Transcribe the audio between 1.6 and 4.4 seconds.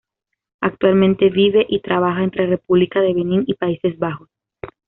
y trabaja entre República de Benín y Países Bajos.